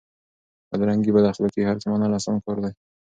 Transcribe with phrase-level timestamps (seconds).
[0.69, 2.71] بدرنګي بداخلاق هرڅه منل اسان کار دی؛